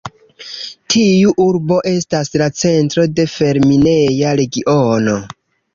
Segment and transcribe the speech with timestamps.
[0.93, 5.21] Tiu urbo estas la centro de fer-mineja regiono.